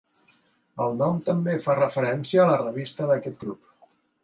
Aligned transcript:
El 0.85 0.97
nom 1.01 1.19
també 1.27 1.55
fa 1.67 1.77
referència 1.81 2.43
a 2.43 2.49
la 2.53 2.59
revista 2.65 3.13
d'aquest 3.13 3.41
grup. 3.47 3.97